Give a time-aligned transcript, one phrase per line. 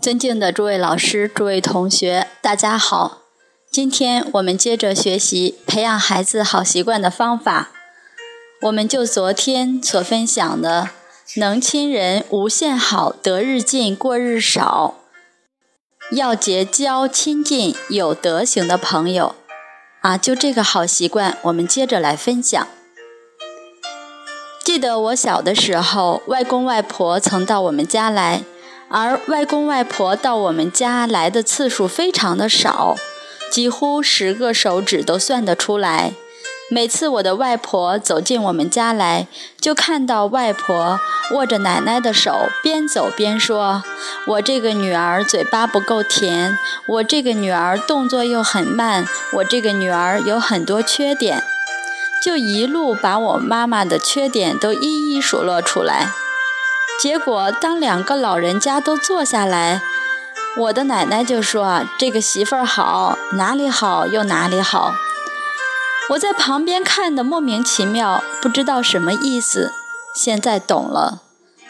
[0.00, 3.18] 尊敬的诸位老师、诸位同学，大家好。
[3.70, 7.68] 今天我们接着学习培养孩子好习惯的方法。
[8.62, 10.88] 我们就昨天所分享的
[11.36, 14.94] “能亲人无限好，得日进，过日少”，
[16.16, 19.34] 要结交亲近有德行的朋友
[20.00, 22.66] 啊，就这个好习惯，我们接着来分享。
[24.64, 28.44] 记得我小的时候，外公外婆曾到我们家来，
[28.90, 32.96] 而外公外婆到我们家来的次数非常的少。
[33.50, 36.12] 几乎十个手指都算得出来。
[36.70, 39.26] 每次我的外婆走进我们家来，
[39.60, 41.00] 就看到外婆
[41.32, 43.82] 握着奶奶的手，边走边说
[44.28, 51.42] ：“我这个女儿嘴巴不够甜，我这个女儿动作又很慢，我这个女儿有很多缺点。”
[52.22, 56.12] 就一路把我妈妈的缺点都一一数落出来。
[57.00, 59.80] 结果，当两个老人家都坐下来。
[60.58, 64.92] 我的奶奶就说：“，这个媳妇儿好，哪里好又哪里好。”
[66.10, 69.72] 我在旁边看的莫名其妙，不知道什么意思。
[70.14, 71.22] 现在懂了，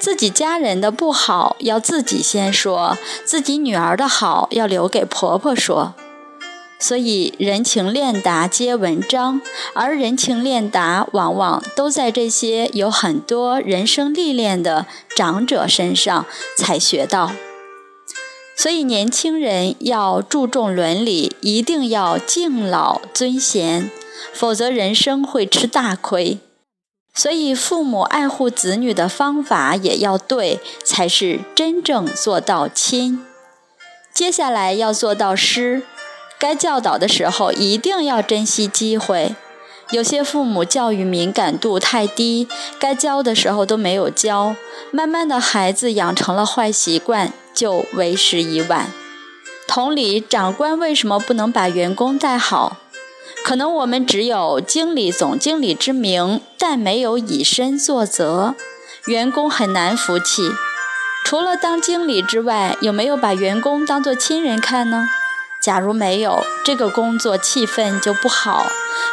[0.00, 5.94] 自己家人的不好要自己先说，自己女儿的好要留给婆婆说。
[6.80, 9.40] 所以人情练达皆文章，
[9.72, 17.32] 而人情练达往往都在这些有很多人生历练的长者身上才学到。
[18.54, 23.90] 所以，年轻人要注重伦理，一定要敬老尊贤，
[24.32, 26.38] 否则人生会吃大亏。
[27.14, 33.24] 所以，父母爱护子女的方法也要对，才是真正做到亲。
[34.14, 35.82] 接下来要做到师，
[36.38, 39.34] 该教导的时候一定要珍惜机会。
[39.92, 42.48] 有些父母教育敏感度太低，
[42.78, 44.56] 该教的时候都没有教，
[44.90, 47.32] 慢慢的孩子养成了坏习惯。
[47.54, 48.90] 就为时已晚。
[49.68, 52.78] 同理，长官为什么不能把员工带好？
[53.44, 58.54] 可能我们只有经理、总经理之名，但没有以身作则，
[59.04, 60.50] 员工很难服气。
[61.26, 65.06] 除了当经理之外，有没有把员工当作亲人看呢？
[65.62, 68.66] 假如没有，这个工作气氛就不好，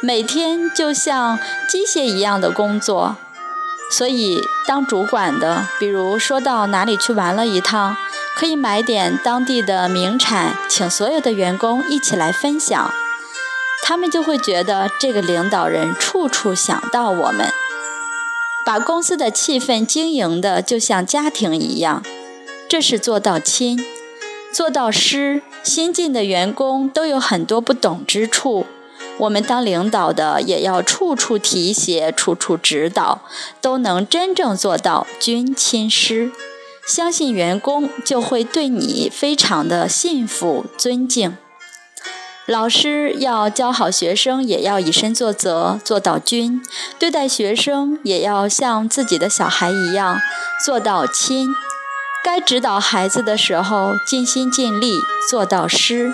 [0.00, 3.16] 每天就像机械一样的工作。
[3.90, 7.96] 所以，当主管的，比如说到哪里去玩了一趟。
[8.38, 12.92] 可以买点当地的名产，请所有的员工一起来分享，
[13.82, 17.50] 他们就会觉得这个领导人处处想到我们，
[18.62, 22.02] 把公司的气氛经营的就像家庭一样，
[22.68, 23.82] 这是做到亲，
[24.52, 25.42] 做到师。
[25.62, 28.66] 新进的员工都有很多不懂之处，
[29.18, 33.22] 我们当领导的也要处处提携，处处指导，
[33.60, 36.30] 都能真正做到君亲师。
[36.86, 41.36] 相信员工就会对你非常的信服、尊敬。
[42.46, 46.60] 老师要教好学生，也要以身作则，做到君；
[46.96, 50.20] 对待学生，也要像自己的小孩一样，
[50.64, 51.48] 做到亲。
[52.26, 54.98] 该指导孩子的时候，尽心尽力，
[55.30, 56.12] 做到师。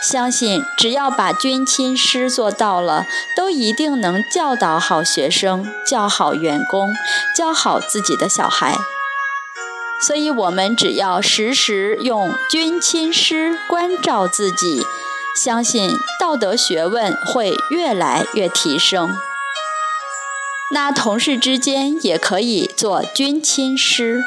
[0.00, 3.04] 相信只要把君亲师做到了，
[3.36, 6.94] 都一定能教导好学生，教好员工，
[7.36, 8.76] 教好自己的小孩。
[10.06, 14.86] 所以，我们只要时时用君亲师关照自己，
[15.36, 19.10] 相信道德学问会越来越提升。
[20.70, 24.22] 那同事之间也可以做君亲师。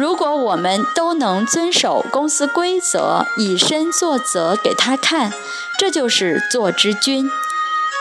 [0.00, 5.30] 如果我们都能遵守公司规则，以身作则给他看，
[5.78, 7.30] 这就是做之君。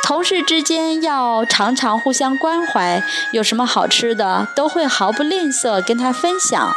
[0.01, 6.73] 同事之间要常常互相关怀，有什么好吃的都会毫不吝啬跟他分享，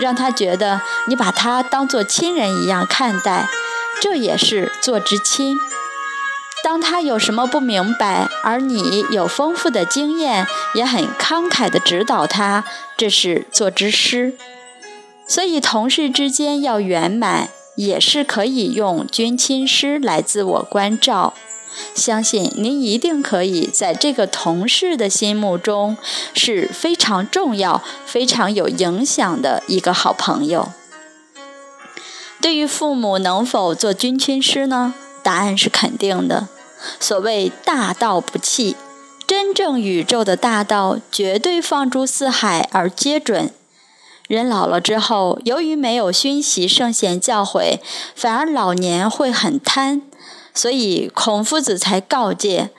[0.00, 3.46] 让他觉得你把他当做亲人一样看待，
[4.02, 5.56] 这也是做之亲。
[6.64, 10.44] 当他有什么不明白，而你有丰富的经验，
[10.74, 12.64] 也很慷慨地指导他，
[12.96, 14.34] 这是做之师。
[15.26, 21.34] 所以同事之间要圆满，也是可以用君亲师来自我关照。
[21.94, 25.96] 相信您一定可以在这个同事的心目中
[26.32, 30.68] 是非常重要、非常有影响的一个好朋友。
[32.40, 34.94] 对于父母能否做君亲师呢？
[35.22, 36.46] 答案是肯定的。
[37.00, 38.76] 所谓大道不弃，
[39.26, 43.50] 真正宇宙的大道绝对放诸四海而皆准。
[44.26, 47.78] 人老了之后，由于没有熏习圣贤教诲，
[48.14, 50.02] 反而老年会很贪。
[50.54, 52.70] 所以孔夫子才告诫：“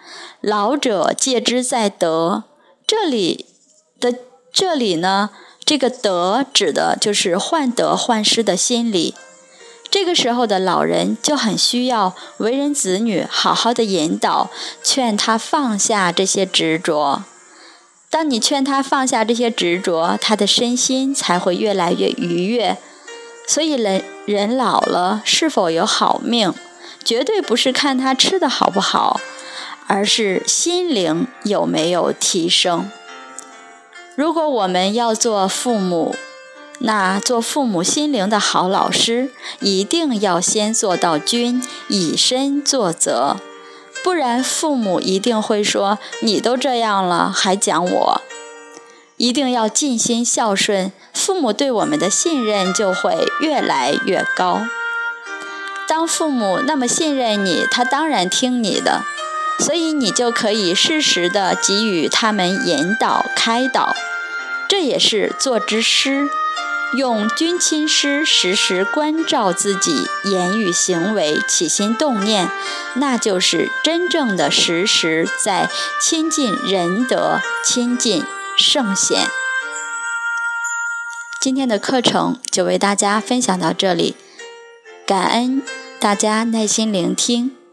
[0.42, 2.46] 老者戒之在德。”
[2.88, 3.46] 这里
[4.00, 4.16] 的
[4.52, 5.32] 这里呢，
[5.64, 9.14] 这个得指的就是患得患失的心理。
[9.92, 14.50] 这个时候的老人就很需要为人子女好好的引导，
[14.82, 17.24] 劝他放下这些执着。
[18.16, 22.78] 当你劝他放下这些执着，他的身心才会越来越愉悦。
[23.46, 26.54] 所以人人老了是否有好命，
[27.04, 29.20] 绝对不是看他吃的好不好，
[29.88, 32.90] 而是心灵有没有提升。
[34.16, 36.16] 如果我们要做父母，
[36.80, 39.30] 那做父母心灵的好老师，
[39.60, 43.36] 一定要先做到君，以身作则，
[44.06, 48.22] 不然父母一定会说：“你都这样了，还讲我。”
[49.18, 54.62] 一定要尽心孝顺，父母对我们的信任就会越来越高。
[55.88, 59.02] 当父母那么信任你，他当然听你的，
[59.58, 63.96] 所以你就可以适时的给予他们引导开导。
[64.70, 66.30] 这也是做之师。
[66.96, 72.50] 用君亲师时时关照自己言语行为起心动念，
[72.96, 75.70] 那就是真正的时时在
[76.02, 78.24] 亲近仁德、亲近
[78.58, 79.28] 圣贤。
[81.42, 84.16] 今天的课程就为大家分享到这里，
[85.06, 85.62] 感恩
[86.00, 87.65] 大家耐心聆听。